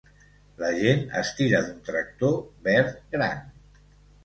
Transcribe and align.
La 0.61 0.71
gent 0.79 1.03
estira 1.19 1.61
d'un 1.67 1.85
tractor 1.91 2.35
verd 2.71 2.99
gran. 3.15 3.47